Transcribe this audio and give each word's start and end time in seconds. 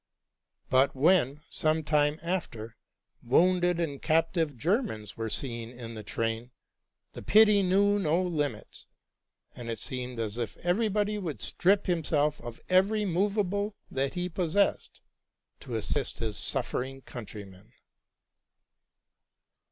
But 0.71 0.95
when, 0.95 1.41
some 1.51 1.83
time 1.83 2.19
after, 2.23 2.75
wounded 3.21 3.79
and 3.79 4.01
captive 4.01 4.57
Germans 4.57 5.15
were 5.15 5.29
seen 5.29 5.69
in 5.69 5.93
the 5.93 6.01
train, 6.01 6.49
the 7.13 7.21
pity 7.21 7.61
knew 7.61 7.99
no 7.99 8.19
limits; 8.19 8.87
and 9.55 9.69
it 9.69 9.79
seemed 9.79 10.17
as 10.19 10.39
if 10.39 10.57
everybody 10.57 11.19
would 11.19 11.39
strip 11.39 11.85
himself 11.85 12.37
82 12.37 12.41
TRUTH 12.41 12.47
AND 12.47 12.55
FICTION 12.55 12.61
of 12.73 12.77
every 12.81 13.05
movable 13.05 13.75
that 13.91 14.15
he 14.15 14.27
possessed 14.27 15.01
to 15.59 15.75
assist 15.75 16.17
his 16.17 16.35
suffering 16.35 17.01
countrymen. 17.03 17.71